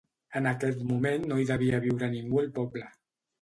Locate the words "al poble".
2.45-2.89